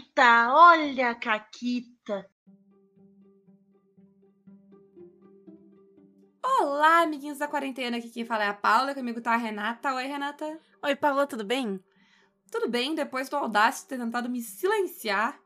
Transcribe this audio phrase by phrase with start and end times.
[0.00, 2.30] Caquita, olha a Caquita.
[6.42, 9.94] Olá, amiguinhos da quarentena, aqui quem fala é a Paula, comigo tá a Renata.
[9.94, 10.58] Oi, Renata.
[10.82, 11.82] Oi, Paula, tudo bem?
[12.50, 15.38] Tudo bem, depois do Audacity ter tentado me silenciar.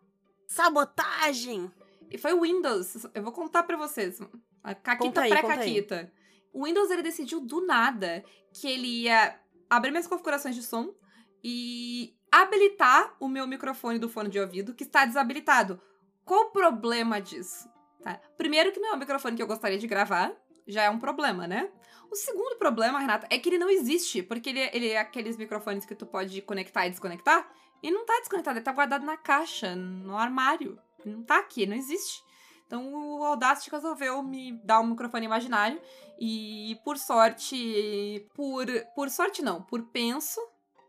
[0.46, 1.70] Sabotagem!
[2.10, 4.20] E foi o Windows, eu vou contar pra vocês.
[4.62, 6.12] A Caquita pré-Caquita.
[6.52, 10.94] O Windows, ele decidiu do nada que ele ia abrir minhas configurações de som
[11.42, 15.80] e habilitar o meu microfone do fone de ouvido, que está desabilitado.
[16.24, 17.68] Qual o problema disso?
[18.02, 18.20] Tá?
[18.36, 20.32] Primeiro que não é o microfone que eu gostaria de gravar,
[20.66, 21.70] já é um problema, né?
[22.10, 25.84] O segundo problema, Renata, é que ele não existe, porque ele, ele é aqueles microfones
[25.84, 27.48] que tu pode conectar e desconectar,
[27.82, 30.78] e não tá desconectado, ele tá guardado na caixa, no armário.
[31.04, 32.22] Não tá aqui, não existe.
[32.66, 35.80] Então o Audacity resolveu me dar um microfone imaginário
[36.18, 40.40] e por sorte, por por sorte não, por penso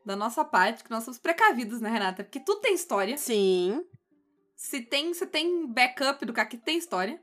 [0.06, 2.24] da nossa parte, que nós somos precavidos, né, Renata?
[2.24, 3.18] Porque tudo tem história.
[3.18, 3.84] Sim.
[4.56, 7.20] Se tem, se tem backup do que tem história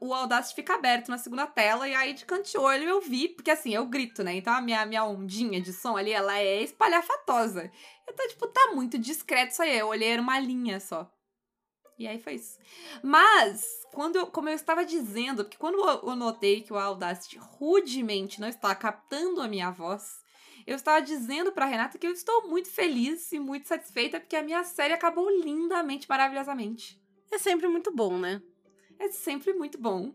[0.00, 3.74] o Audacity fica aberto na segunda tela, e aí de canto-olho eu vi, porque assim,
[3.74, 4.36] eu grito, né?
[4.36, 7.70] Então a minha, minha ondinha de som ali, ela é espalhafatosa.
[8.08, 9.78] Então, tipo, tá muito discreto isso aí.
[9.78, 11.10] Eu olhei, era uma linha só.
[11.98, 12.58] E aí foi isso.
[13.02, 18.40] Mas, quando eu, como eu estava dizendo, porque quando eu notei que o Audacity rudemente
[18.40, 20.20] não está captando a minha voz,
[20.70, 24.42] eu estava dizendo para Renata que eu estou muito feliz e muito satisfeita porque a
[24.42, 27.00] minha série acabou lindamente, maravilhosamente.
[27.30, 28.42] É sempre muito bom, né?
[28.98, 30.12] é sempre muito bom.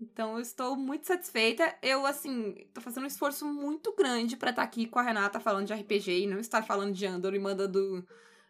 [0.00, 1.76] Então eu estou muito satisfeita.
[1.82, 5.40] Eu, assim, tô fazendo um esforço muito grande para estar tá aqui com a Renata
[5.40, 8.06] falando de RPG e não estar falando de Andor e mandando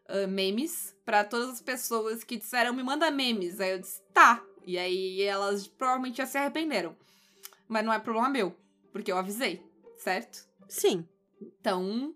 [0.08, 3.60] uh, memes para todas as pessoas que disseram me manda memes.
[3.60, 4.42] Aí eu disse, tá.
[4.66, 6.96] E aí elas provavelmente já se arrependeram.
[7.66, 8.54] Mas não é problema meu,
[8.92, 9.62] porque eu avisei,
[9.96, 10.46] certo?
[10.68, 11.06] Sim.
[11.40, 12.14] Então,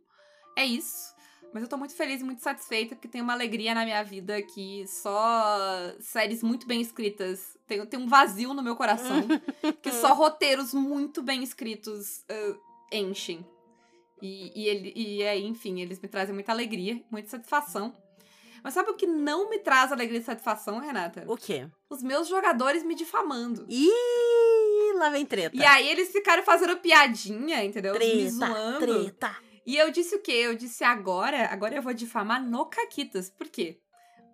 [0.57, 1.13] é isso.
[1.53, 4.41] Mas eu tô muito feliz e muito satisfeita porque tem uma alegria na minha vida
[4.41, 7.59] que só séries muito bem escritas.
[7.67, 9.27] Tem, tem um vazio no meu coração
[9.83, 12.59] que só roteiros muito bem escritos uh,
[12.91, 13.47] enchem.
[14.23, 17.93] E, e, ele, e aí, enfim, eles me trazem muita alegria, muita satisfação.
[18.63, 21.25] Mas sabe o que não me traz alegria e satisfação, Renata?
[21.27, 21.69] O quê?
[21.91, 23.67] Os meus jogadores me difamando.
[23.69, 23.91] Ih,
[25.03, 25.57] lá vem treta.
[25.57, 27.95] E aí eles ficaram fazendo piadinha, entendeu?
[27.95, 28.79] Treta, me zoando.
[28.79, 29.37] Treta.
[29.65, 30.33] E eu disse o quê?
[30.33, 33.31] Eu disse agora, agora eu vou difamar no Caquitas.
[33.31, 33.81] Por quê?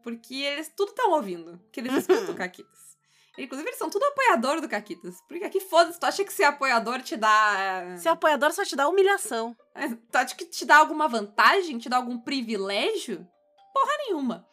[0.03, 2.89] Porque eles tudo estão ouvindo, que eles escutam o Caquitas.
[3.37, 5.23] Inclusive, eles são tudo apoiador do Caquitas.
[5.29, 7.97] Porque aqui, foda-se, tu acha que ser apoiador te dá.
[7.97, 9.57] Ser apoiador só te dá humilhação.
[9.75, 11.79] É, tu acha que te dá alguma vantagem?
[11.79, 13.27] Te dá algum privilégio?
[13.73, 14.45] Porra nenhuma.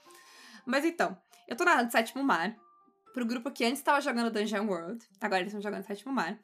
[0.68, 1.18] Mas então,
[1.48, 2.56] eu tô narrando Sétimo Mar.
[3.16, 5.02] Pro grupo que antes tava jogando Dungeon World.
[5.22, 6.38] Agora eles estão jogando Sétimo Mar.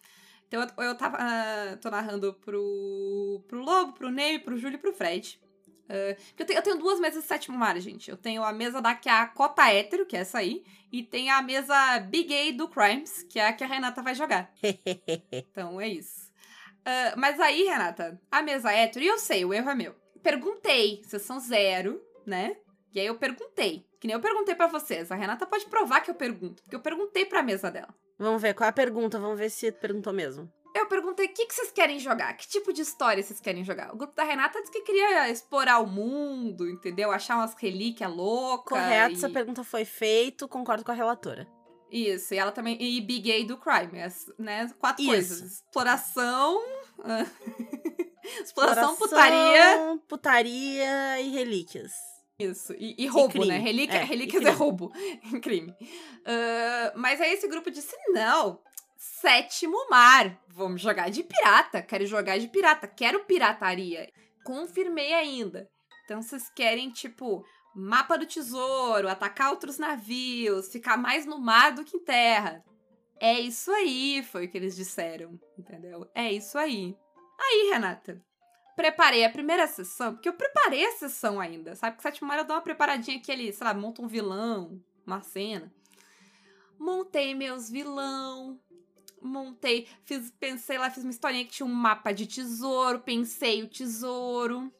[0.47, 1.17] Então eu, eu tava.
[1.17, 5.37] Uh, tô narrando pro, pro Lobo, pro Ney, pro Júlio e pro Fred.
[5.89, 8.09] Uh, eu, tenho, eu tenho duas mesas de sétimo mar, gente.
[8.09, 11.03] Eu tenho a mesa da que é a cota hétero, que é essa aí, e
[11.03, 14.49] tem a mesa Big A do Crimes, que é a que a Renata vai jogar.
[15.29, 16.31] então é isso.
[16.87, 19.93] Uh, mas aí, Renata, a mesa hétero, e eu sei, o erro é meu.
[20.23, 22.55] Perguntei, são zero, né?
[22.93, 23.90] E aí eu perguntei.
[24.01, 25.11] Que nem eu perguntei para vocês.
[25.11, 27.93] A Renata pode provar que eu pergunto, porque eu perguntei pra mesa dela.
[28.17, 30.51] Vamos ver qual é a pergunta, vamos ver se perguntou mesmo.
[30.73, 33.93] Eu perguntei o que, que vocês querem jogar, que tipo de história vocês querem jogar.
[33.93, 37.11] O grupo da Renata disse que queria explorar o mundo, entendeu?
[37.11, 38.79] Achar umas relíquias loucas.
[38.79, 39.17] Correto, e...
[39.17, 41.47] essa pergunta foi feita, concordo com a relatora.
[41.91, 42.81] Isso, e ela também.
[42.81, 44.01] E Big A do Crime,
[44.39, 44.71] né?
[44.79, 45.11] Quatro Isso.
[45.11, 46.59] coisas: exploração.
[48.41, 49.99] exploração, exploração, putaria.
[50.07, 51.91] Putaria e relíquias.
[52.43, 53.57] Isso, e, e roubo, e né?
[53.57, 54.91] Relíquia, é, relíquias é roubo.
[55.41, 55.71] crime.
[55.71, 58.59] Uh, mas aí esse grupo disse: não,
[58.97, 60.39] sétimo mar.
[60.49, 61.81] Vamos jogar de pirata.
[61.81, 62.87] Quero jogar de pirata.
[62.87, 64.11] Quero pirataria.
[64.43, 65.69] Confirmei ainda.
[66.05, 67.43] Então vocês querem, tipo,
[67.75, 72.63] mapa do tesouro, atacar outros navios, ficar mais no mar do que em terra.
[73.19, 76.09] É isso aí, foi o que eles disseram, entendeu?
[76.15, 76.95] É isso aí.
[77.39, 78.19] Aí, Renata,
[78.81, 81.97] preparei a primeira sessão, porque eu preparei a sessão ainda, sabe?
[81.97, 85.21] Que Sétimo Mar eu dou uma preparadinha aqui, ele, sei lá, monta um vilão, uma
[85.21, 85.71] cena.
[86.79, 88.59] Montei meus vilão,
[89.21, 93.69] montei, fiz, pensei lá, fiz uma historinha que tinha um mapa de tesouro, pensei o
[93.69, 94.73] tesouro,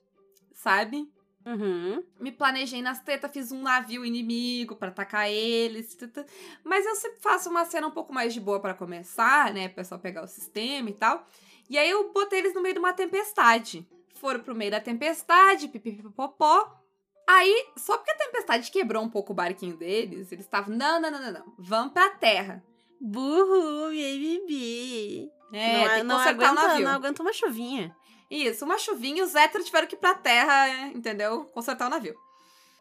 [0.52, 1.08] sabe?
[1.46, 2.04] Uhum.
[2.20, 5.96] Me planejei nas tetas, fiz um navio inimigo para atacar eles.
[5.96, 6.26] Tata.
[6.64, 9.68] Mas eu sempre faço uma cena um pouco mais de boa para começar, né?
[9.68, 11.26] O pessoal pegar o sistema e tal.
[11.70, 13.88] E aí eu botei eles no meio de uma tempestade.
[14.16, 16.80] Foram pro meio da tempestade, pipipipopó.
[17.28, 21.10] Aí, só porque a tempestade quebrou um pouco o barquinho deles, eles estavam, não, não,
[21.10, 22.64] não, não, não, vamos pra terra.
[23.00, 25.32] Burro, baby.
[25.54, 26.80] É, não, tem que não aguenta.
[26.80, 27.96] Não aguenta uma chuvinha.
[28.32, 31.44] Isso, uma chuvinha e os héteros tiveram que ir pra terra, entendeu?
[31.54, 32.18] Consertar o navio.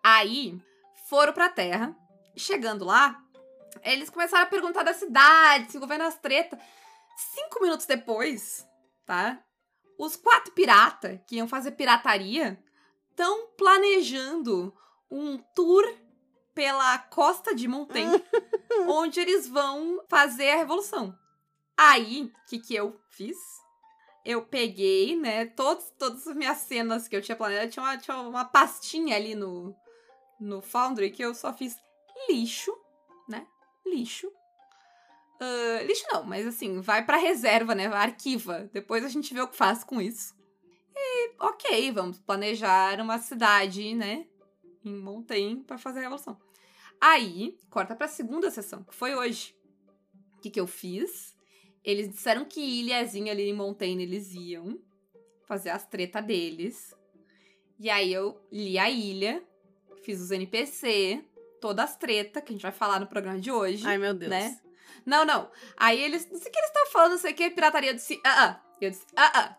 [0.01, 0.63] Aí,
[1.09, 1.93] foram pra Terra.
[2.37, 3.21] Chegando lá,
[3.83, 6.57] eles começaram a perguntar da cidade, se envolvendo nas tretas.
[7.17, 8.65] Cinco minutos depois,
[9.05, 9.43] tá?
[9.99, 12.63] Os quatro piratas que iam fazer pirataria
[13.11, 14.73] estão planejando
[15.11, 15.85] um tour
[16.55, 18.25] pela costa de Montaigne,
[18.87, 21.19] onde eles vão fazer a revolução.
[21.77, 23.37] Aí, o que, que eu fiz?
[24.25, 27.71] Eu peguei, né, todos, todas as minhas cenas que eu tinha planejado.
[27.71, 29.75] Tinha uma, tinha uma pastinha ali no,
[30.39, 31.77] no Foundry que eu só fiz
[32.29, 32.73] lixo,
[33.29, 33.47] né?
[33.87, 34.29] Lixo.
[35.41, 37.87] Uh, lixo não, mas assim, vai pra reserva, né?
[37.87, 38.69] Arquiva.
[38.73, 40.35] Depois a gente vê o que faz com isso.
[40.95, 44.27] E, ok, vamos planejar uma cidade, né?
[44.85, 46.39] Em Montaigne para fazer a revolução.
[47.01, 49.57] Aí, corta pra segunda sessão, que foi hoje.
[50.37, 51.30] O que, que eu fiz?
[51.85, 54.79] Eles disseram que ilhazinha ali em Montaigne eles iam
[55.47, 56.95] fazer as tretas deles.
[57.79, 59.43] E aí eu li a ilha,
[60.03, 61.25] fiz os NPC,
[61.61, 63.87] todas as tretas, que a gente vai falar no programa de hoje.
[63.87, 64.31] Ai, meu Deus.
[64.31, 64.61] Né?
[65.05, 65.51] Não, não.
[65.77, 66.29] Aí eles.
[66.31, 67.91] Não sei o que eles estão falando, não sei o que, pirataria.
[67.91, 68.61] Eu disse, ah, ah.
[68.81, 69.57] Eu disse, ah, ah.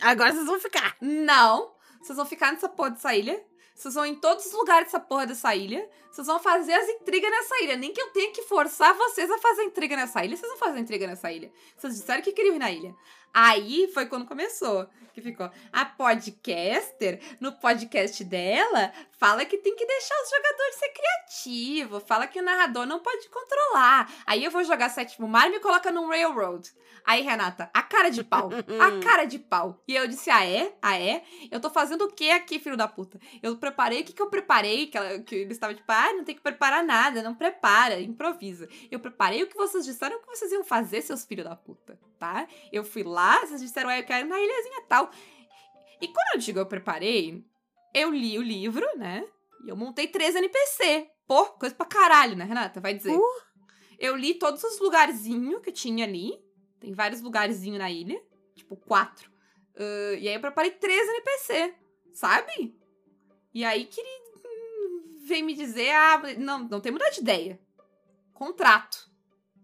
[0.10, 0.96] Agora vocês vão ficar.
[1.00, 1.74] Não.
[2.00, 3.42] Vocês vão ficar nessa porra dessa ilha.
[3.78, 5.88] Vocês vão em todos os lugares dessa porra dessa ilha.
[6.10, 7.76] Vocês vão fazer as intrigas nessa ilha.
[7.76, 10.36] Nem que eu tenha que forçar vocês a fazer intriga nessa ilha.
[10.36, 11.52] Vocês vão fazer intriga nessa ilha.
[11.76, 12.92] Vocês disseram que queriam ir na ilha.
[13.32, 14.88] Aí foi quando começou.
[15.12, 15.50] Que ficou.
[15.72, 22.04] A podcaster, no podcast dela, fala que tem que deixar os jogadores ser criativos.
[22.06, 24.08] Fala que o narrador não pode controlar.
[24.24, 26.70] Aí eu vou jogar sétimo mar e me coloca num railroad.
[27.04, 28.50] Aí, Renata, a cara de pau.
[28.52, 29.82] a cara de pau.
[29.88, 30.76] E eu disse: Ah, é?
[30.80, 31.22] Ah, é?
[31.50, 33.18] Eu tô fazendo o que aqui, filho da puta?
[33.42, 34.86] Eu preparei, o que, que eu preparei?
[34.86, 38.68] Que, ela, que eles estavam tipo, ah, não tem que preparar nada, não prepara, improvisa.
[38.90, 42.46] Eu preparei o que vocês disseram que vocês iam fazer, seus filhos da puta, tá?
[42.70, 45.10] Eu fui lá, vocês disseram, ah, eu quero na ilhazinha tal.
[46.00, 47.44] E quando eu digo eu preparei,
[47.94, 49.26] eu li o livro, né?
[49.64, 51.10] E eu montei três NPC.
[51.26, 52.80] Pô, coisa pra caralho, né, Renata?
[52.80, 53.16] Vai dizer.
[53.16, 53.48] Uh.
[53.98, 56.38] Eu li todos os lugarzinhos que tinha ali.
[56.78, 58.22] Tem vários lugarzinhos na ilha.
[58.54, 59.30] Tipo, quatro.
[59.74, 61.74] Uh, e aí eu preparei três NPC,
[62.12, 62.76] sabe?
[63.54, 64.08] E aí que ele
[64.44, 67.60] hum, vem me dizer, ah, não, não tem mudar de ideia.
[68.32, 69.08] Contrato.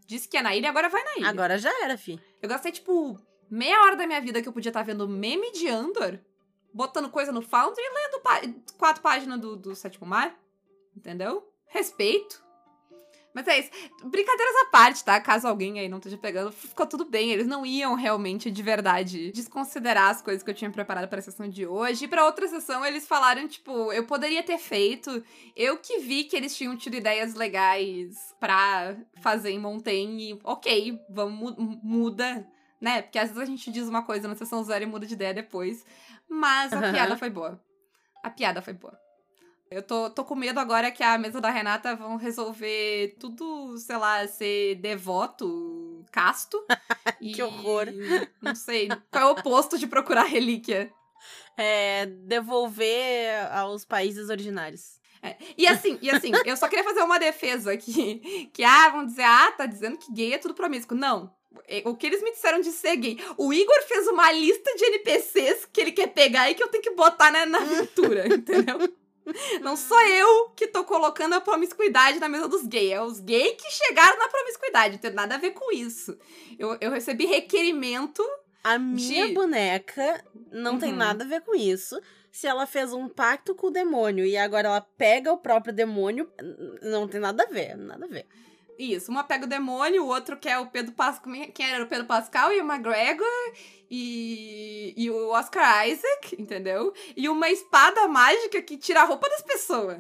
[0.07, 1.29] Disse que é na ilha, agora vai na ilha.
[1.29, 2.21] Agora já era, fi.
[2.43, 3.19] Eu gastei, tipo,
[3.51, 6.19] meia hora da minha vida que eu podia estar tá vendo meme de Andor,
[6.73, 8.23] botando coisa no Foundry e lendo
[8.79, 10.35] quatro páginas do, do Sétimo Mar.
[10.97, 11.49] Entendeu?
[11.67, 12.45] Respeito.
[13.35, 13.71] Mas é isso.
[14.05, 15.21] Brincadeiras à parte, tá?
[15.21, 17.31] Caso alguém aí não esteja pegando, ficou tudo bem.
[17.31, 21.23] Eles não iam realmente, de verdade, desconsiderar as coisas que eu tinha preparado para a
[21.23, 22.05] sessão de hoje.
[22.05, 25.23] E pra outra sessão, eles falaram, tipo, eu poderia ter feito.
[25.57, 30.39] Eu que vi que eles tinham tido ideias legais pra fazer em Montaigne.
[30.45, 32.47] Ok, vamos, muda,
[32.85, 33.01] né?
[33.01, 35.33] Porque às vezes a gente diz uma coisa na sessão zero e muda de ideia
[35.33, 35.85] depois.
[36.29, 36.93] Mas a uhum.
[36.93, 37.59] piada foi boa.
[38.23, 38.97] A piada foi boa.
[39.71, 43.97] Eu tô, tô com medo agora que a mesa da Renata vão resolver tudo, sei
[43.97, 46.63] lá, ser devoto, casto.
[47.19, 47.87] que horror.
[48.43, 48.89] Não sei.
[49.11, 50.93] Qual é o oposto de procurar relíquia?
[51.57, 55.01] É devolver aos países originários.
[55.23, 58.51] É, e assim, e assim, eu só queria fazer uma defesa aqui.
[58.53, 60.95] Que, ah, vão dizer, ah, tá dizendo que gay é tudo promíscuo.
[60.95, 61.35] Não.
[61.69, 63.19] É, o que eles me disseram de ser gay.
[63.37, 66.83] O Igor fez uma lista de NPCs que ele quer pegar e que eu tenho
[66.83, 68.79] que botar né, na aventura, entendeu?
[69.61, 72.93] Não sou eu que tô colocando a promiscuidade na mesa dos gays.
[72.93, 74.95] É os gays que chegaram na promiscuidade.
[74.95, 76.17] Não tem nada a ver com isso.
[76.59, 78.23] Eu, eu recebi requerimento.
[78.63, 79.35] A minha de...
[79.35, 80.79] boneca não uhum.
[80.79, 82.01] tem nada a ver com isso.
[82.31, 86.31] Se ela fez um pacto com o demônio e agora ela pega o próprio demônio,
[86.83, 87.77] não tem nada a ver.
[87.77, 88.27] Nada a ver.
[88.79, 91.33] Isso, uma pega o demônio, o outro quer o Pedro Pascal.
[91.35, 93.55] É, quem era o Pedro Pascal e o McGregor
[93.91, 96.93] e, e o Oscar Isaac, entendeu?
[97.17, 99.99] E uma espada mágica que tira a roupa das pessoas.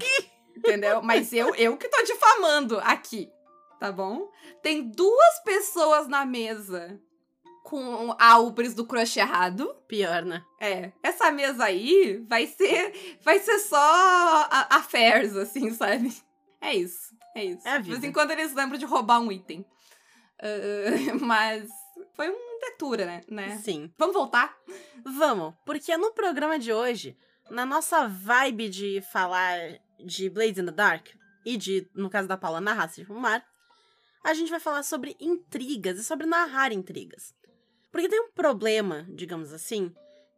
[0.56, 1.02] entendeu?
[1.02, 3.30] Mas eu, eu que tô difamando aqui,
[3.78, 4.30] tá bom?
[4.62, 7.00] Tem duas pessoas na mesa
[7.62, 9.74] com a Ubris do crush errado.
[9.88, 10.44] Pior, né?
[10.60, 10.92] É.
[11.02, 16.14] Essa mesa aí vai ser vai ser só affairs, assim, sabe?
[16.64, 17.14] É isso.
[17.36, 17.68] É isso.
[17.68, 19.60] É de vez em quando eles lembram de roubar um item.
[20.40, 21.68] Uh, mas
[22.16, 23.20] foi um detura, né?
[23.28, 23.58] né?
[23.58, 23.92] Sim.
[23.98, 24.56] Vamos voltar?
[25.04, 27.16] Vamos, porque no programa de hoje,
[27.50, 29.58] na nossa vibe de falar
[30.02, 31.08] de Blades in the Dark
[31.44, 33.44] e de, no caso da Paula, narrar de Mar,
[34.24, 37.34] a gente vai falar sobre intrigas e sobre narrar intrigas.
[37.92, 39.94] Porque tem um problema, digamos assim,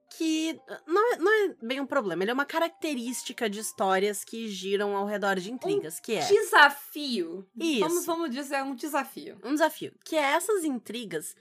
[0.08, 4.48] que não é, não é bem um problema, ele é uma característica de histórias que
[4.48, 6.26] giram ao redor de intrigas, um que é...
[6.26, 7.46] desafio.
[7.56, 7.80] Isso.
[7.80, 9.38] Vamos, vamos dizer, um desafio.
[9.44, 9.92] Um desafio.
[10.04, 11.34] Que é essas intrigas,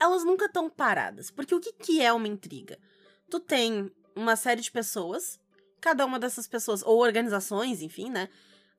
[0.00, 1.30] elas nunca estão paradas.
[1.30, 2.78] Porque o que, que é uma intriga?
[3.28, 5.38] Tu tem uma série de pessoas,
[5.80, 8.28] cada uma dessas pessoas, ou organizações, enfim, né?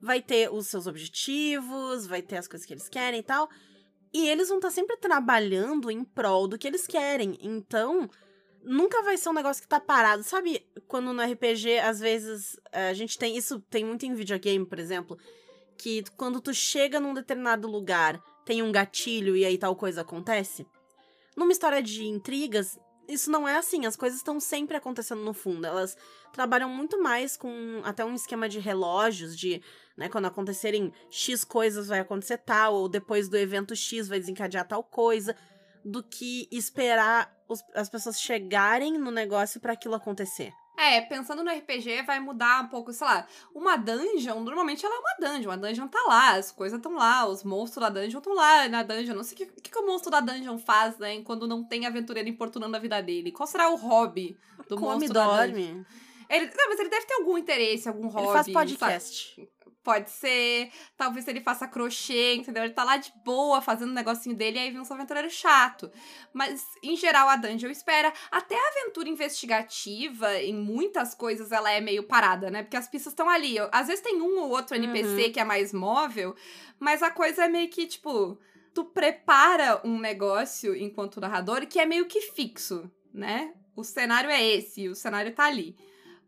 [0.04, 3.48] vai ter os seus objetivos, vai ter as coisas que eles querem e tal.
[4.12, 7.38] E eles vão estar tá sempre trabalhando em prol do que eles querem.
[7.40, 8.08] Então,
[8.64, 10.22] nunca vai ser um negócio que tá parado.
[10.22, 13.36] Sabe quando no RPG, às vezes, a gente tem.
[13.36, 15.18] Isso tem muito em videogame, por exemplo.
[15.76, 20.66] Que quando tu chega num determinado lugar, tem um gatilho e aí tal coisa acontece.
[21.36, 22.78] Numa história de intrigas,
[23.08, 23.86] isso não é assim.
[23.86, 25.66] As coisas estão sempre acontecendo no fundo.
[25.66, 25.96] Elas
[26.32, 29.62] trabalham muito mais com até um esquema de relógios, de
[29.96, 34.66] né, quando acontecerem X coisas vai acontecer tal, ou depois do evento X vai desencadear
[34.66, 35.36] tal coisa,
[35.84, 40.52] do que esperar os, as pessoas chegarem no negócio para aquilo acontecer.
[40.76, 43.26] É, pensando no RPG, vai mudar um pouco, sei lá.
[43.54, 45.50] Uma dungeon, normalmente ela é uma dungeon.
[45.52, 48.82] A dungeon tá lá, as coisas estão lá, os monstros da dungeon estão lá na
[48.82, 49.14] dungeon.
[49.14, 51.22] Não sei o que, que, que o monstro da dungeon faz, né?
[51.22, 53.30] Quando não tem aventureiro importunando a vida dele.
[53.30, 54.36] Qual será o hobby
[54.68, 55.38] do Come monstro dorme.
[55.38, 55.84] da dungeon?
[56.28, 58.26] Ele, não, mas ele deve ter algum interesse, algum hobby.
[58.26, 59.34] Ele faz podcast.
[59.36, 59.48] Sabe?
[59.84, 60.70] Pode ser.
[60.96, 62.64] Talvez ele faça crochê, entendeu?
[62.64, 65.92] Ele tá lá de boa fazendo o negocinho dele e aí vem um aventureiro chato.
[66.32, 68.10] Mas, em geral, a dungeon espera.
[68.30, 72.62] Até a aventura investigativa, em muitas coisas, ela é meio parada, né?
[72.62, 73.56] Porque as pistas estão ali.
[73.70, 75.32] Às vezes tem um ou outro NPC Uhum.
[75.32, 76.34] que é mais móvel,
[76.80, 78.38] mas a coisa é meio que, tipo.
[78.72, 83.52] Tu prepara um negócio enquanto narrador que é meio que fixo, né?
[83.76, 85.76] O cenário é esse, o cenário tá ali.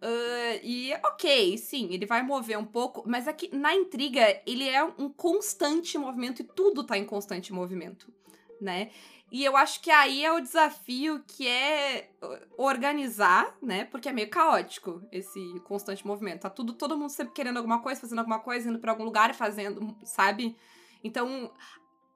[0.07, 4.85] Uh, e ok, sim, ele vai mover um pouco, mas aqui na intriga ele é
[4.85, 8.13] um constante movimento e tudo tá em constante movimento,
[8.61, 8.91] né?
[9.33, 12.09] E eu acho que aí é o desafio que é
[12.57, 13.85] organizar, né?
[13.87, 16.43] Porque é meio caótico esse constante movimento.
[16.43, 19.31] Tá tudo, todo mundo sempre querendo alguma coisa, fazendo alguma coisa, indo pra algum lugar
[19.31, 20.57] e fazendo, sabe?
[21.03, 21.53] Então,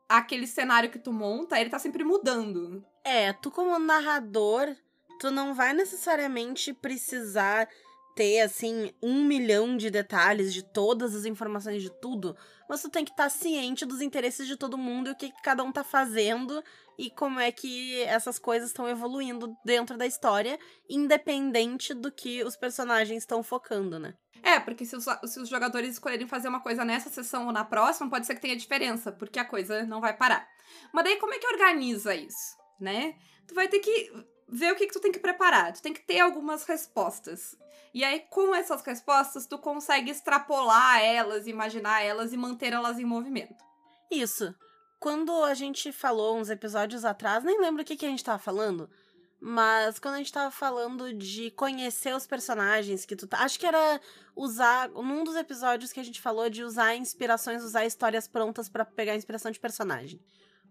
[0.09, 2.85] aquele cenário que tu monta, ele tá sempre mudando.
[3.03, 4.77] É, tu como narrador,
[5.21, 7.69] tu não vai necessariamente precisar
[8.17, 12.37] ter, assim, um milhão de detalhes de todas as informações de tudo,
[12.69, 15.43] mas tu tem que estar ciente dos interesses de todo mundo e o que, que
[15.43, 16.65] cada um tá fazendo
[16.99, 20.59] e como é que essas coisas estão evoluindo dentro da história,
[20.89, 24.15] independente do que os personagens estão focando, né?
[24.43, 27.65] É, porque se os, se os jogadores escolherem fazer uma coisa nessa sessão ou na
[27.65, 30.49] próxima, pode ser que tenha diferença, porque a coisa não vai parar.
[30.93, 33.15] Mas daí como é que organiza isso, né?
[33.47, 34.11] Tu vai ter que
[34.51, 35.73] ver o que, que tu tem que preparar.
[35.73, 37.57] Tu tem que ter algumas respostas.
[37.93, 43.05] E aí, com essas respostas, tu consegue extrapolar elas, imaginar elas e manter elas em
[43.05, 43.65] movimento.
[44.11, 44.55] Isso.
[44.99, 48.39] Quando a gente falou uns episódios atrás, nem lembro o que, que a gente tava
[48.39, 48.89] falando,
[49.41, 53.39] mas quando a gente tava falando de conhecer os personagens que tu tá.
[53.39, 54.01] Acho que era
[54.37, 54.91] usar.
[54.91, 59.17] Num dos episódios que a gente falou de usar inspirações, usar histórias prontas para pegar
[59.17, 60.21] inspiração de personagem.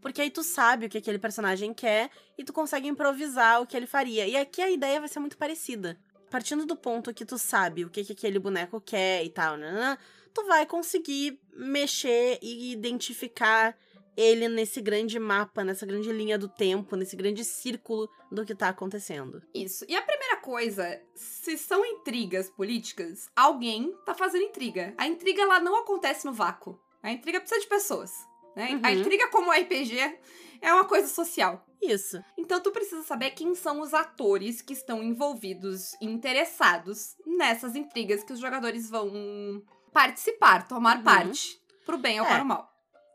[0.01, 3.75] Porque aí tu sabe o que aquele personagem quer e tu consegue improvisar o que
[3.75, 4.27] ele faria.
[4.27, 5.97] E aqui a ideia vai ser muito parecida.
[6.29, 9.97] Partindo do ponto que tu sabe o que, que aquele boneco quer e tal, né,
[10.33, 13.75] tu vai conseguir mexer e identificar
[14.15, 18.67] ele nesse grande mapa, nessa grande linha do tempo, nesse grande círculo do que tá
[18.67, 19.41] acontecendo.
[19.53, 19.85] Isso.
[19.87, 24.93] E a primeira coisa, se são intrigas políticas, alguém tá fazendo intriga.
[24.97, 26.77] A intriga ela não acontece no vácuo.
[27.01, 28.11] A intriga precisa de pessoas.
[28.55, 28.71] Né?
[28.73, 28.79] Uhum.
[28.83, 30.19] A intriga como RPG
[30.61, 31.65] é uma coisa social.
[31.81, 32.21] Isso.
[32.37, 38.23] Então tu precisa saber quem são os atores que estão envolvidos e interessados nessas intrigas
[38.23, 39.63] que os jogadores vão
[39.93, 41.03] participar, tomar Uhum.
[41.03, 42.29] parte, pro bem ou É.
[42.29, 42.69] para o mal.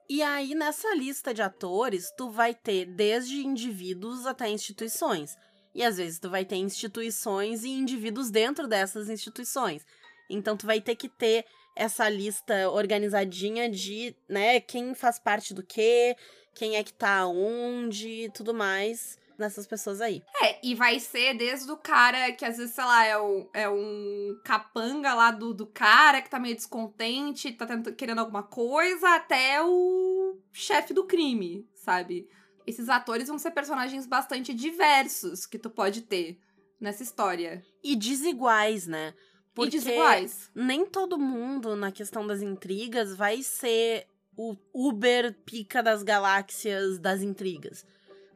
[0.09, 5.35] E aí, nessa lista de atores, tu vai ter desde indivíduos até instituições.
[5.75, 9.85] E às vezes tu vai ter instituições e indivíduos dentro dessas instituições.
[10.31, 15.63] Então tu vai ter que ter essa lista organizadinha de, né, quem faz parte do
[15.63, 16.17] quê,
[16.55, 20.23] quem é que tá onde, tudo mais nessas pessoas aí.
[20.43, 23.69] É, e vai ser desde o cara que às vezes, sei lá, é, o, é
[23.69, 29.17] um capanga lá do, do cara que tá meio descontente, tá tentando, querendo alguma coisa,
[29.17, 32.29] até o chefe do crime, sabe?
[32.67, 36.39] Esses atores vão ser personagens bastante diversos que tu pode ter
[36.81, 37.63] nessa história.
[37.83, 39.15] E desiguais, né?
[39.63, 40.51] E desiguais.
[40.55, 44.07] nem todo mundo na questão das intrigas vai ser
[44.37, 47.87] o Uber pica das galáxias das intrigas.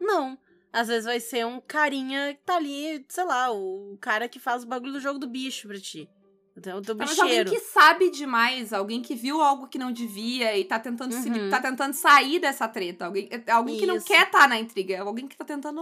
[0.01, 0.39] Não.
[0.73, 4.63] Às vezes vai ser um carinha que tá ali, sei lá, o cara que faz
[4.63, 6.09] o bagulho do jogo do bicho pra ti.
[6.57, 9.93] Então, o teu Tá, mas alguém que sabe demais, alguém que viu algo que não
[9.93, 11.49] devia e tá tentando, se, Uhum.
[11.51, 13.07] tá tentando sair dessa treta.
[13.07, 15.81] Alguém, alguém que não quer estar tá na intriga, alguém que tá tentando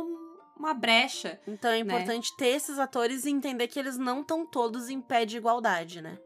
[0.59, 1.41] uma brecha.
[1.47, 1.81] Então é né?
[1.81, 6.01] importante ter esses atores e entender que eles não estão todos em pé de igualdade,
[6.01, 6.19] né?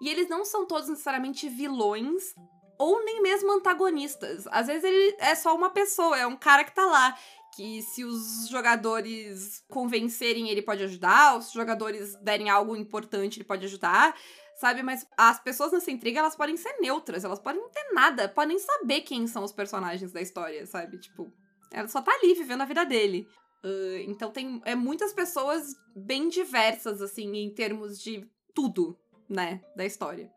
[0.00, 2.34] E eles não são todos necessariamente vilões
[2.78, 4.46] ou nem mesmo antagonistas.
[4.48, 7.16] Às vezes ele é só uma pessoa, é um cara que tá lá.
[7.56, 13.38] Que se os jogadores convencerem, ele pode ajudar, ou se os jogadores derem algo importante,
[13.38, 14.16] ele pode ajudar.
[14.56, 14.82] sabe?
[14.82, 18.58] Mas as pessoas nessa intriga, elas podem ser neutras, elas podem não ter nada, podem
[18.58, 20.98] saber quem são os personagens da história, sabe?
[20.98, 21.32] Tipo,
[21.72, 23.28] ela só tá ali vivendo a vida dele.
[23.64, 29.86] Uh, então tem é, muitas pessoas bem diversas, assim, em termos de tudo, né, da
[29.86, 30.30] história.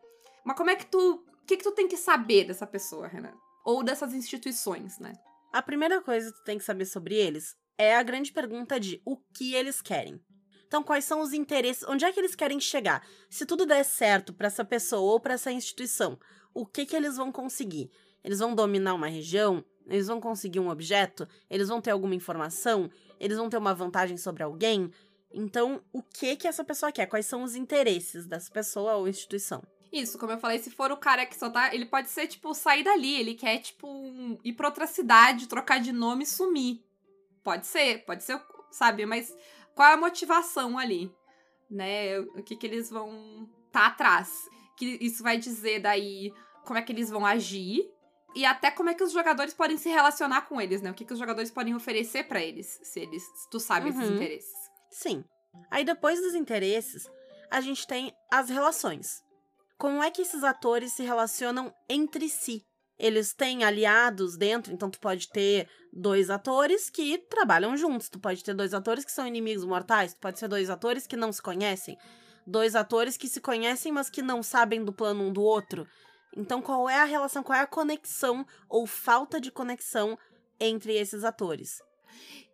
[0.45, 1.25] Mas como é que tu.
[1.41, 3.33] O que, que tu tem que saber dessa pessoa, Renan?
[3.65, 5.13] Ou dessas instituições, né?
[5.51, 9.01] A primeira coisa que tu tem que saber sobre eles é a grande pergunta de
[9.05, 10.21] o que eles querem.
[10.65, 11.83] Então, quais são os interesses?
[11.87, 13.05] Onde é que eles querem chegar?
[13.29, 16.19] Se tudo der certo para essa pessoa ou para essa instituição,
[16.53, 17.89] o que que eles vão conseguir?
[18.23, 19.63] Eles vão dominar uma região?
[19.89, 21.27] Eles vão conseguir um objeto?
[21.49, 22.89] Eles vão ter alguma informação?
[23.19, 24.91] Eles vão ter uma vantagem sobre alguém?
[25.33, 27.05] Então, o que que essa pessoa quer?
[27.05, 29.63] Quais são os interesses dessa pessoa ou instituição?
[29.91, 31.73] Isso, como eu falei, se for o cara que só tá.
[31.73, 33.15] Ele pode ser, tipo, sair dali.
[33.19, 36.83] Ele quer, tipo, um, ir pra outra cidade, trocar de nome e sumir.
[37.43, 38.41] Pode ser, pode ser,
[38.71, 39.05] sabe?
[39.05, 39.33] Mas
[39.73, 41.09] qual é a motivação ali,
[41.69, 42.19] né?
[42.19, 44.49] O que que eles vão tá atrás?
[44.75, 46.33] Que isso vai dizer daí
[46.65, 47.89] como é que eles vão agir
[48.37, 50.91] e até como é que os jogadores podem se relacionar com eles, né?
[50.91, 53.99] O que que os jogadores podem oferecer para eles, se eles, se tu sabe uhum.
[53.99, 54.53] esses interesses.
[54.91, 55.23] Sim.
[55.71, 57.09] Aí depois dos interesses,
[57.49, 59.21] a gente tem as relações.
[59.77, 62.63] Como é que esses atores se relacionam entre si?
[62.99, 68.43] eles têm aliados dentro, então tu pode ter dois atores que trabalham juntos, tu pode
[68.43, 71.41] ter dois atores que são inimigos mortais, tu pode ser dois atores que não se
[71.41, 71.97] conhecem,
[72.45, 75.87] dois atores que se conhecem, mas que não sabem do plano um do outro.
[76.37, 80.17] Então, qual é a relação, qual é a conexão ou falta de conexão
[80.59, 81.81] entre esses atores?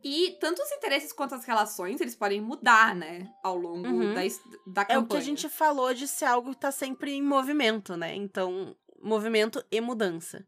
[0.04, 3.32] E tanto os interesses quanto as relações, eles podem mudar, né?
[3.42, 4.14] Ao longo uhum.
[4.14, 4.22] da,
[4.68, 4.88] da campanha.
[4.88, 8.14] É o que a gente falou de ser algo que tá sempre em movimento, né?
[8.16, 10.46] Então, movimento e mudança.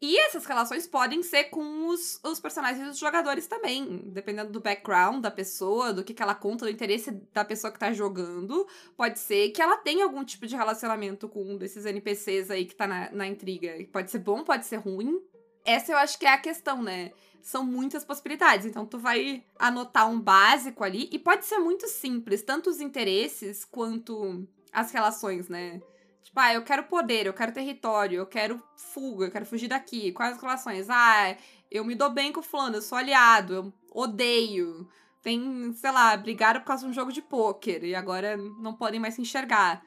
[0.00, 5.20] E essas relações podem ser com os, os personagens dos jogadores também, dependendo do background
[5.20, 8.66] da pessoa, do que, que ela conta, do interesse da pessoa que tá jogando.
[8.96, 12.74] Pode ser que ela tenha algum tipo de relacionamento com um desses NPCs aí que
[12.74, 13.74] tá na, na intriga.
[13.92, 15.20] Pode ser bom, pode ser ruim.
[15.64, 17.10] Essa eu acho que é a questão, né?
[17.42, 18.66] São muitas possibilidades.
[18.66, 23.64] Então, tu vai anotar um básico ali e pode ser muito simples, tanto os interesses
[23.64, 25.80] quanto as relações, né?
[26.26, 30.10] Tipo, ah, eu quero poder, eu quero território, eu quero fuga, eu quero fugir daqui.
[30.10, 30.90] Quais as relações?
[30.90, 31.36] Ah,
[31.70, 34.88] eu me dou bem com o fulano, eu sou aliado, eu odeio.
[35.22, 38.98] Tem, sei lá, brigaram por causa de um jogo de pôquer e agora não podem
[38.98, 39.84] mais se enxergar.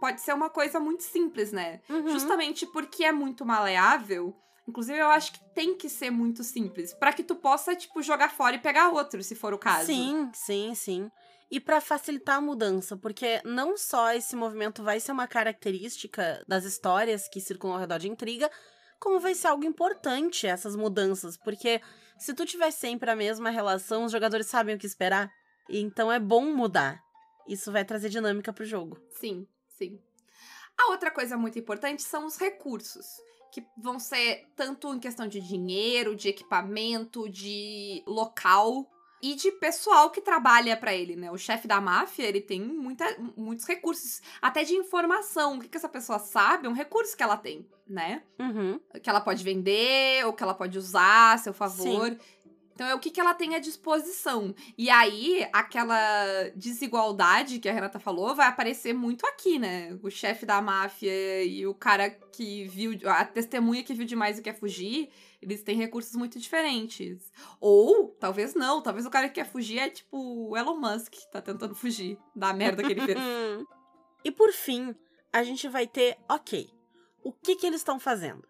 [0.00, 1.82] Pode ser uma coisa muito simples, né?
[1.90, 2.08] Uhum.
[2.08, 4.34] Justamente porque é muito maleável.
[4.66, 6.94] Inclusive, eu acho que tem que ser muito simples.
[6.94, 9.84] para que tu possa, tipo, jogar fora e pegar outro, se for o caso.
[9.84, 11.10] Sim, sim, sim
[11.50, 16.64] e para facilitar a mudança, porque não só esse movimento vai ser uma característica das
[16.64, 18.50] histórias que circulam ao redor de intriga,
[18.98, 21.80] como vai ser algo importante essas mudanças, porque
[22.18, 25.30] se tu tiver sempre a mesma relação, os jogadores sabem o que esperar,
[25.68, 27.02] então é bom mudar.
[27.46, 28.98] Isso vai trazer dinâmica pro jogo.
[29.10, 30.00] Sim, sim.
[30.78, 33.06] A outra coisa muito importante são os recursos
[33.52, 38.90] que vão ser tanto em questão de dinheiro, de equipamento, de local,
[39.24, 41.30] e de pessoal que trabalha para ele, né?
[41.30, 45.56] O chefe da máfia, ele tem muita, muitos recursos, até de informação.
[45.56, 48.22] O que, que essa pessoa sabe é um recurso que ela tem, né?
[48.38, 48.78] Uhum.
[49.02, 52.10] Que ela pode vender, ou que ela pode usar a seu favor.
[52.10, 52.18] Sim.
[52.74, 54.52] Então é o que, que ela tem à disposição.
[54.76, 59.96] E aí, aquela desigualdade que a Renata falou vai aparecer muito aqui, né?
[60.02, 64.42] O chefe da máfia e o cara que viu, a testemunha que viu demais e
[64.42, 65.08] quer fugir,
[65.40, 67.32] eles têm recursos muito diferentes.
[67.60, 70.16] Ou, talvez não, talvez o cara que quer fugir é tipo
[70.50, 73.18] o Elon Musk, que tá tentando fugir da merda que ele fez.
[74.24, 74.96] e por fim,
[75.32, 76.68] a gente vai ter, ok,
[77.22, 78.42] o que que eles estão fazendo?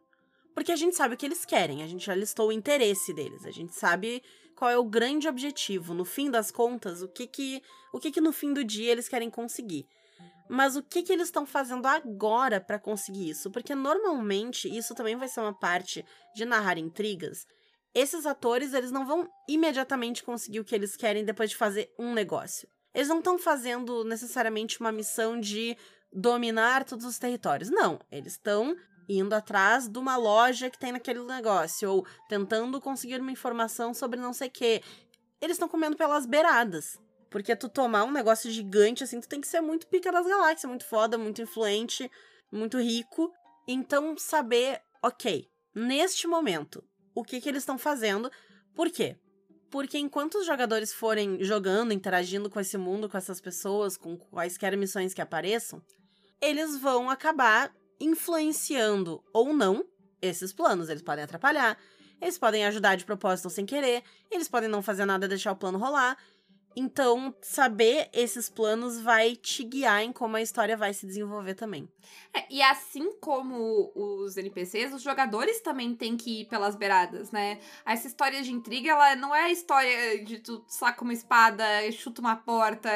[0.54, 3.44] Porque a gente sabe o que eles querem, a gente já listou o interesse deles,
[3.44, 4.22] a gente sabe
[4.54, 7.62] qual é o grande objetivo, no fim das contas, o que que,
[7.92, 9.84] o que, que no fim do dia eles querem conseguir.
[10.48, 13.50] Mas o que, que eles estão fazendo agora para conseguir isso?
[13.50, 17.46] Porque normalmente isso também vai ser uma parte de narrar intrigas.
[17.94, 22.12] Esses atores, eles não vão imediatamente conseguir o que eles querem depois de fazer um
[22.12, 22.68] negócio.
[22.92, 25.76] Eles não estão fazendo necessariamente uma missão de
[26.12, 27.70] dominar todos os territórios.
[27.70, 28.76] Não, eles estão
[29.08, 34.20] indo atrás de uma loja que tem naquele negócio ou tentando conseguir uma informação sobre
[34.20, 34.82] não sei o quê.
[35.40, 36.98] Eles estão comendo pelas beiradas.
[37.30, 40.68] Porque tu tomar um negócio gigante, assim, tu tem que ser muito pica das galáxias,
[40.68, 42.08] muito foda, muito influente,
[42.50, 43.32] muito rico.
[43.66, 48.30] Então, saber, ok, neste momento, o que que eles estão fazendo.
[48.74, 49.16] Por quê?
[49.68, 54.76] Porque enquanto os jogadores forem jogando, interagindo com esse mundo, com essas pessoas, com quaisquer
[54.76, 55.82] missões que apareçam,
[56.40, 59.84] eles vão acabar influenciando ou não
[60.20, 60.88] esses planos.
[60.88, 61.78] Eles podem atrapalhar,
[62.20, 65.56] eles podem ajudar de propósito sem querer, eles podem não fazer nada e deixar o
[65.56, 66.16] plano rolar.
[66.76, 71.88] Então, saber esses planos vai te guiar em como a história vai se desenvolver também.
[72.34, 77.60] É, e assim como os NPCs, os jogadores também têm que ir pelas beiradas, né?
[77.86, 82.20] Essa história de intriga, ela não é a história de tu saca uma espada, chuta
[82.20, 82.90] uma porta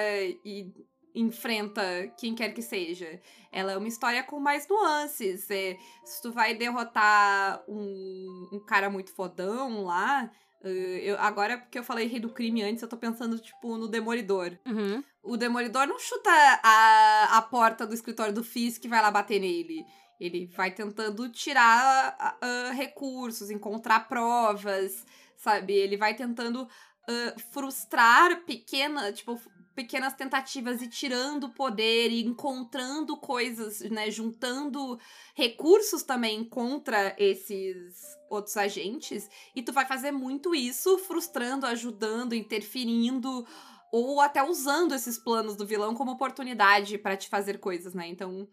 [0.45, 0.73] e
[1.21, 1.83] enfrenta
[2.17, 3.21] quem quer que seja.
[3.51, 5.51] Ela é uma história com mais nuances.
[5.51, 11.79] É, se tu vai derrotar um, um cara muito fodão lá, Uh, eu, agora, porque
[11.79, 14.59] eu falei rei do crime antes, eu tô pensando, tipo, no Demolidor.
[14.67, 15.05] Uhum.
[15.23, 16.31] O Demolidor não chuta
[16.63, 19.85] a, a porta do escritório do Fisk que vai lá bater nele.
[20.19, 25.75] Ele vai tentando tirar uh, recursos, encontrar provas, sabe?
[25.75, 29.41] Ele vai tentando uh, frustrar pequena, tipo,
[29.79, 34.11] pequenas tentativas e tirando poder e encontrando coisas, né?
[34.11, 34.99] Juntando
[35.37, 37.95] recursos também contra esses
[38.29, 39.31] outros agentes.
[39.55, 43.47] E tu vai fazer muito isso, frustrando, ajudando, interferindo
[43.93, 48.09] ou até usando esses planos do vilão como oportunidade para te fazer coisas, né?
[48.09, 48.49] Então,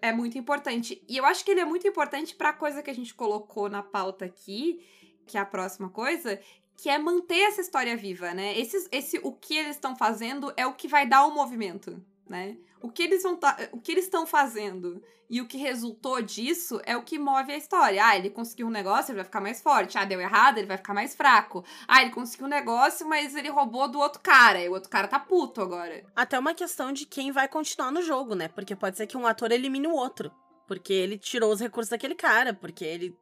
[0.00, 1.04] é muito importante.
[1.06, 3.68] E eu acho que ele é muito importante para a coisa que a gente colocou
[3.68, 4.80] na pauta aqui,
[5.26, 6.40] que é a próxima coisa,
[6.76, 8.58] que é manter essa história viva, né?
[8.58, 12.56] Esse, esse o que eles estão fazendo é o que vai dar o movimento, né?
[12.80, 15.00] O que eles vão tá, o que eles estão fazendo
[15.32, 18.04] e o que resultou disso é o que move a história.
[18.04, 19.96] Ah, ele conseguiu um negócio, ele vai ficar mais forte.
[19.96, 21.64] Ah, deu errado, ele vai ficar mais fraco.
[21.88, 24.60] Ah, ele conseguiu um negócio, mas ele roubou do outro cara.
[24.60, 26.04] E o outro cara tá puto agora.
[26.14, 28.48] Até uma questão de quem vai continuar no jogo, né?
[28.48, 30.30] Porque pode ser que um ator elimine o outro.
[30.66, 33.16] Porque ele tirou os recursos daquele cara, porque ele.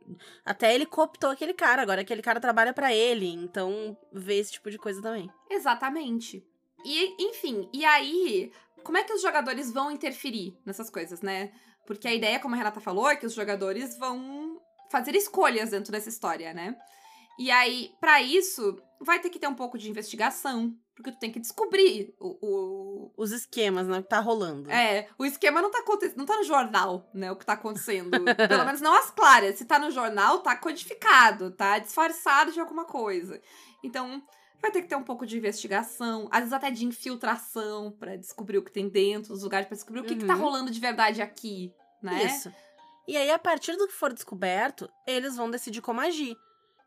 [0.45, 3.27] Até ele cooptou aquele cara, agora aquele cara trabalha para ele.
[3.27, 5.31] Então, vê esse tipo de coisa também.
[5.51, 6.45] Exatamente.
[6.85, 11.53] E, enfim, e aí, como é que os jogadores vão interferir nessas coisas, né?
[11.87, 15.93] Porque a ideia, como a Renata falou, é que os jogadores vão fazer escolhas dentro
[15.93, 16.77] dessa história, né?
[17.39, 21.33] E aí, para isso, vai ter que ter um pouco de investigação, porque tu tem
[21.33, 23.13] que descobrir o, o...
[23.17, 24.71] os esquemas, né, que tá rolando.
[24.71, 28.11] É, o esquema não tá acontecendo, não tá no jornal, né, o que tá acontecendo.
[28.49, 29.57] Pelo menos não as claras.
[29.57, 33.41] Se tá no jornal, tá codificado, tá disfarçado de alguma coisa.
[33.83, 34.23] Então,
[34.61, 38.59] vai ter que ter um pouco de investigação, às vezes até de infiltração para descobrir
[38.59, 40.43] o que tem dentro dos lugares, para descobrir o que, que tá uhum.
[40.43, 42.25] rolando de verdade aqui, né?
[42.25, 42.53] Isso.
[43.09, 46.37] E aí, a partir do que for descoberto, eles vão decidir como agir.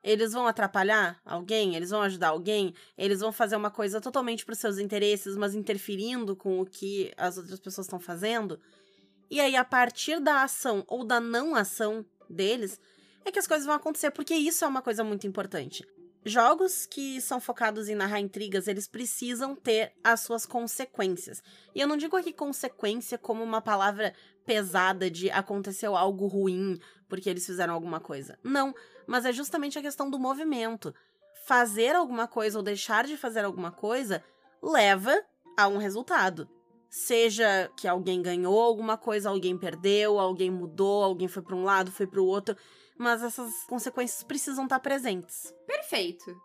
[0.04, 1.76] Eles vão atrapalhar alguém?
[1.76, 2.74] Eles vão ajudar alguém?
[2.98, 7.12] Eles vão fazer uma coisa totalmente para os seus interesses, mas interferindo com o que
[7.16, 8.60] as outras pessoas estão fazendo?
[9.32, 12.80] E aí, a partir da ação ou da não ação deles,
[13.26, 15.86] é que as coisas vão acontecer, porque isso é uma coisa muito importante.
[16.26, 21.44] Jogos que são focados em narrar intrigas, eles precisam ter as suas consequências.
[21.76, 24.14] E eu não digo aqui consequência como uma palavra
[24.46, 28.38] pesada de aconteceu algo ruim porque eles fizeram alguma coisa.
[28.44, 28.74] Não,
[29.06, 30.94] mas é justamente a questão do movimento.
[31.46, 34.24] Fazer alguma coisa ou deixar de fazer alguma coisa
[34.62, 35.14] leva
[35.58, 36.50] a um resultado.
[36.90, 41.92] Seja que alguém ganhou alguma coisa, alguém perdeu, alguém mudou, alguém foi para um lado,
[41.92, 42.56] foi para o outro,
[42.98, 45.54] mas essas consequências precisam estar presentes.
[45.66, 46.36] Perfeito.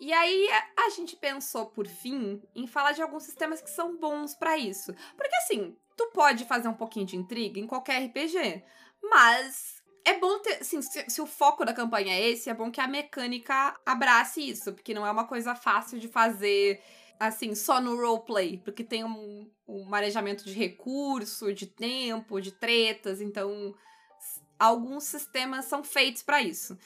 [0.00, 4.34] E aí a gente pensou por fim em falar de alguns sistemas que são bons
[4.34, 4.94] para isso.
[5.16, 8.62] Porque assim, tu pode fazer um pouquinho de intriga em qualquer RPG,
[9.02, 10.60] mas é bom ter.
[10.60, 14.48] Assim, se, se, o foco da campanha é esse, é bom que a mecânica abrace
[14.48, 16.80] isso, porque não é uma coisa fácil de fazer
[17.18, 23.20] assim, só no roleplay, porque tem um, um marejamento de recurso, de tempo, de tretas,
[23.20, 23.74] então
[24.56, 26.78] alguns sistemas são feitos para isso.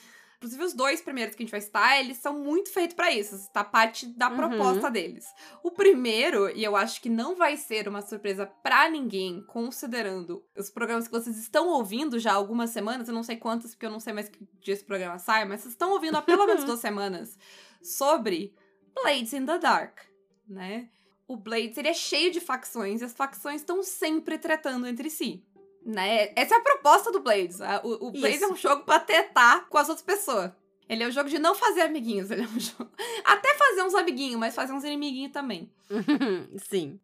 [0.43, 3.49] Inclusive, os dois primeiros que a gente vai citar, eles são muito feitos para isso.
[3.53, 4.35] Tá parte da uhum.
[4.35, 5.25] proposta deles.
[5.63, 10.69] O primeiro, e eu acho que não vai ser uma surpresa para ninguém, considerando os
[10.69, 13.89] programas que vocês estão ouvindo já há algumas semanas, eu não sei quantas, porque eu
[13.89, 16.65] não sei mais que dia esse programa sai, mas vocês estão ouvindo há pelo menos
[16.65, 17.39] duas semanas
[17.81, 18.53] sobre
[18.93, 19.99] Blades in the Dark,
[20.45, 20.89] né?
[21.25, 25.41] O Blades, ele é cheio de facções, e as facções estão sempre tretando entre si.
[25.85, 26.31] Né?
[26.35, 27.59] Essa é a proposta do Blades.
[27.83, 28.45] O, o Blades Isso.
[28.45, 30.51] é um jogo pra tetar com as outras pessoas.
[30.87, 32.29] Ele é um jogo de não fazer amiguinhos.
[32.31, 32.89] Ele é um jogo.
[33.23, 35.71] Até fazer uns amiguinhos, mas fazer uns inimiguinhos também.
[36.69, 36.99] Sim.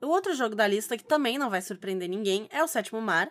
[0.00, 3.30] O outro jogo da lista que também não vai surpreender ninguém é o Sétimo Mar.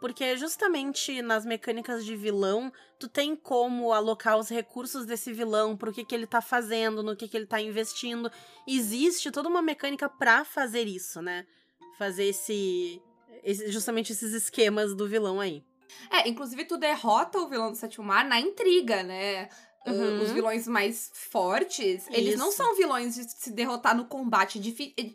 [0.00, 5.92] Porque justamente nas mecânicas de vilão, tu tem como alocar os recursos desse vilão, pro
[5.92, 8.30] que, que ele tá fazendo, no que, que ele tá investindo.
[8.68, 11.46] Existe toda uma mecânica pra fazer isso, né?
[11.96, 13.00] Fazer esse
[13.44, 15.62] esse, justamente esses esquemas do vilão aí.
[16.10, 19.48] É, inclusive tu derrota o vilão do Sétimo Mar na intriga, né?
[19.86, 20.22] Uhum.
[20.22, 22.08] os vilões mais fortes, Isso.
[22.10, 24.58] eles não são vilões de se derrotar no combate.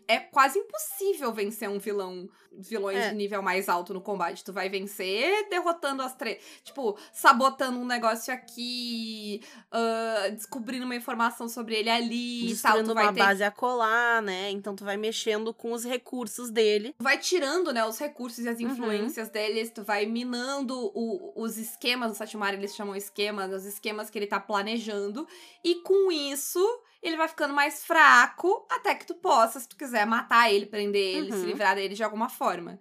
[0.07, 3.09] É quase impossível vencer um vilão vilões é.
[3.09, 4.43] de nível mais alto no combate.
[4.43, 6.41] Tu vai vencer derrotando as três.
[6.63, 9.41] Tipo, sabotando um negócio aqui,
[9.73, 12.47] uh, descobrindo uma informação sobre ele ali.
[12.47, 13.19] Destruindo uma ter...
[13.19, 14.49] base a colar, né?
[14.51, 16.95] Então tu vai mexendo com os recursos dele.
[16.99, 18.67] Vai tirando, né, os recursos e as uhum.
[18.67, 19.33] influências uhum.
[19.33, 19.71] deles.
[19.71, 22.11] Tu vai minando o, os esquemas.
[22.11, 23.53] O Satimari eles chamam esquemas.
[23.53, 25.27] Os esquemas que ele tá planejando.
[25.63, 26.59] E com isso
[27.01, 31.17] ele vai ficando mais fraco até que tu possa, se tu quiser, matar ele, prender
[31.17, 31.39] ele, uhum.
[31.39, 32.79] se livrar dele de alguma forma.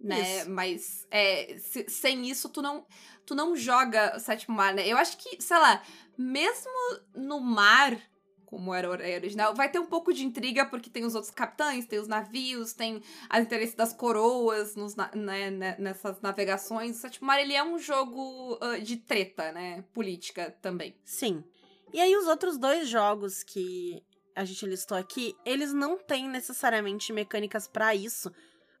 [0.00, 0.40] Né?
[0.40, 0.50] Isso.
[0.50, 2.86] Mas é, se, sem isso, tu não,
[3.24, 4.86] tu não joga o sétimo mar, né?
[4.86, 5.82] Eu acho que, sei lá,
[6.16, 6.70] mesmo
[7.14, 7.98] no mar,
[8.44, 11.86] como era o original, vai ter um pouco de intriga, porque tem os outros capitães,
[11.86, 16.96] tem os navios, tem as interesses das coroas nos, né, né, nessas navegações.
[16.96, 19.82] O sétimo mar, ele é um jogo uh, de treta, né?
[19.92, 20.94] Política também.
[21.04, 21.42] Sim.
[21.92, 24.02] E aí, os outros dois jogos que
[24.34, 28.30] a gente listou aqui, eles não têm necessariamente mecânicas para isso,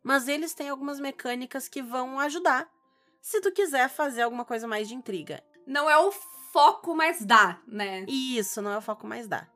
[0.02, 2.70] mas eles têm algumas mecânicas que vão ajudar
[3.20, 5.42] se tu quiser fazer alguma coisa mais de intriga.
[5.66, 6.12] Não é o
[6.52, 8.04] foco, mas dá, né?
[8.08, 9.48] Isso, não é o foco, mas dá.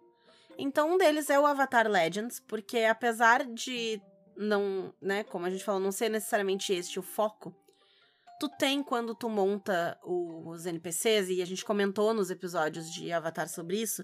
[0.59, 4.03] Então, um deles é o Avatar Legends, porque apesar de
[4.37, 7.55] não, né, como a gente falou, não ser necessariamente este o foco,
[8.41, 13.47] tu tem quando tu monta os NPCs, e a gente comentou nos episódios de Avatar
[13.47, 14.03] sobre isso,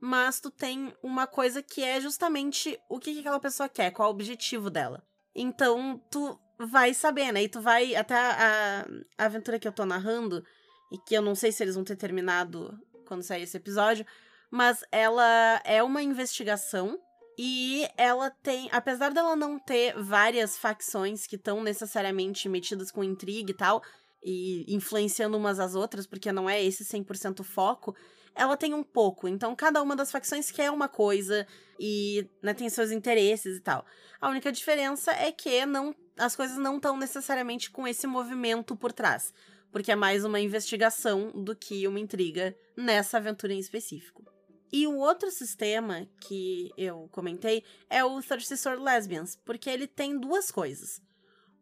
[0.00, 4.08] mas tu tem uma coisa que é justamente o que, que aquela pessoa quer, qual
[4.08, 5.04] é o objetivo dela.
[5.34, 7.42] Então, tu vai saber, né?
[7.42, 7.96] E tu vai.
[7.96, 8.86] Até a,
[9.18, 10.44] a aventura que eu tô narrando,
[10.92, 14.06] e que eu não sei se eles vão ter terminado quando sair esse episódio,
[14.48, 17.00] mas ela é uma investigação
[17.44, 23.50] e ela tem, apesar dela não ter várias facções que estão necessariamente metidas com intriga
[23.50, 23.82] e tal,
[24.22, 27.96] e influenciando umas às outras, porque não é esse 100% foco,
[28.32, 29.26] ela tem um pouco.
[29.26, 31.44] Então, cada uma das facções quer uma coisa
[31.80, 33.84] e né, tem seus interesses e tal.
[34.20, 38.92] A única diferença é que não, as coisas não estão necessariamente com esse movimento por
[38.92, 39.34] trás,
[39.72, 44.31] porque é mais uma investigação do que uma intriga nessa aventura em específico.
[44.72, 50.18] E o outro sistema que eu comentei é o Thirsty Sword Lesbians, porque ele tem
[50.18, 50.98] duas coisas.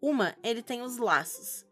[0.01, 1.67] Uma, ele tem os laços.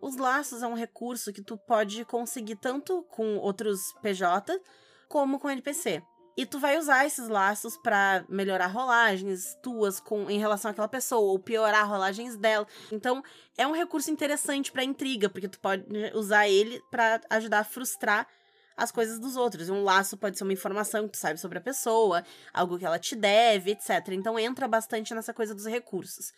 [0.00, 4.60] Os laços é um recurso que tu pode conseguir tanto com outros PJ
[5.08, 6.00] como com NPC.
[6.36, 11.32] E tu vai usar esses laços para melhorar rolagens tuas com em relação àquela pessoa
[11.32, 12.66] ou piorar rolagens dela.
[12.92, 13.22] Então,
[13.56, 18.28] é um recurso interessante para intriga, porque tu pode usar ele para ajudar a frustrar
[18.76, 19.68] as coisas dos outros.
[19.68, 22.98] Um laço pode ser uma informação que tu sabe sobre a pessoa, algo que ela
[22.98, 24.08] te deve, etc.
[24.12, 26.32] Então entra bastante nessa coisa dos recursos.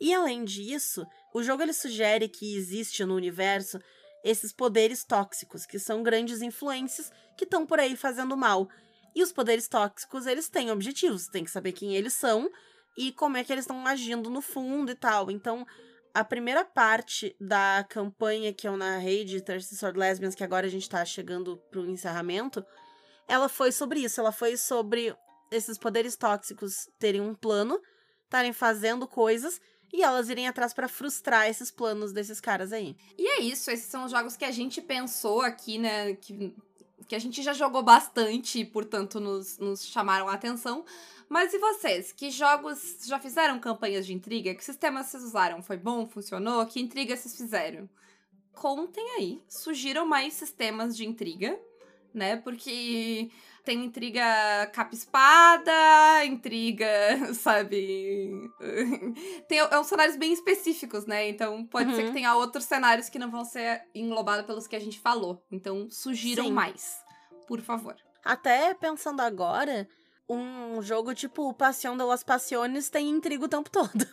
[0.00, 3.78] E além disso, o jogo ele sugere que existe no universo
[4.24, 8.68] esses poderes tóxicos, que são grandes influências que estão por aí fazendo mal.
[9.14, 12.50] E os poderes tóxicos, eles têm objetivos, tem que saber quem eles são
[12.96, 15.30] e como é que eles estão agindo no fundo e tal.
[15.30, 15.66] Então,
[16.14, 20.70] a primeira parte da campanha que eu narrei de Thirsty Sword Lesbians, que agora a
[20.70, 22.64] gente tá chegando pro encerramento,
[23.26, 24.20] ela foi sobre isso.
[24.20, 25.14] Ela foi sobre
[25.50, 27.80] esses poderes tóxicos terem um plano,
[28.24, 29.60] estarem fazendo coisas
[29.92, 32.96] e elas irem atrás para frustrar esses planos desses caras aí.
[33.18, 36.14] E é isso, esses são os jogos que a gente pensou aqui, né?
[36.14, 36.54] Que,
[37.12, 40.82] que a gente já jogou bastante e, portanto, nos, nos chamaram a atenção.
[41.28, 42.10] Mas e vocês?
[42.10, 44.54] Que jogos já fizeram campanhas de intriga?
[44.54, 45.60] Que sistemas vocês usaram?
[45.60, 46.06] Foi bom?
[46.06, 46.64] Funcionou?
[46.64, 47.86] Que intriga vocês fizeram?
[48.54, 49.42] Contem aí.
[49.46, 51.60] Sugiram mais sistemas de intriga,
[52.14, 52.36] né?
[52.36, 53.30] Porque
[53.62, 54.24] tem intriga
[54.72, 56.86] capa-espada, intriga,
[57.34, 58.50] sabe?
[59.46, 61.28] tem é uns cenários bem específicos, né?
[61.28, 61.96] Então pode uhum.
[61.96, 65.44] ser que tenha outros cenários que não vão ser englobados pelos que a gente falou.
[65.50, 66.52] Então sugiram Sim.
[66.52, 67.01] mais,
[67.46, 67.96] por favor.
[68.24, 69.88] Até pensando agora,
[70.28, 74.06] um jogo tipo Passion de las Passiones tem intriga o tempo todo.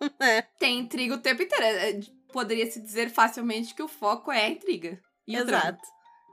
[0.20, 0.42] é.
[0.58, 1.64] Tem intriga o tempo inteiro.
[1.64, 2.00] É,
[2.32, 5.00] poderia se dizer facilmente que o foco é a intriga.
[5.26, 5.78] E Exato.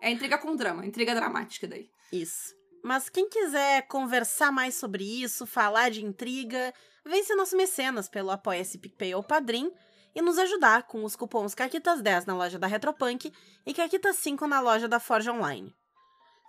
[0.02, 1.88] É intriga com drama, intriga dramática daí.
[2.12, 2.56] Isso.
[2.84, 6.74] Mas quem quiser conversar mais sobre isso, falar de intriga,
[7.06, 9.72] vem ser nosso mecenas pelo Apoia-se PicPay ou Padrim
[10.15, 13.32] e nos ajudar com os cupons Caquitas10 na loja da Retropunk
[13.65, 15.74] e Caquitas5 na loja da Forge Online.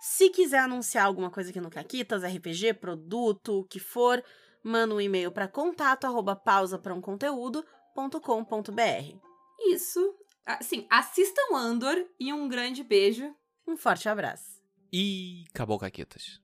[0.05, 4.21] Se quiser anunciar alguma coisa aqui no Caquitas, RPG, produto, o que for,
[4.61, 9.17] manda um e-mail para contato arroba pausa para um conteúdo.com.br.
[9.61, 10.13] Isso.
[10.59, 13.33] Sim, assistam Andor e um grande beijo.
[13.65, 14.61] Um forte abraço.
[14.91, 16.42] E acabou Caquitas.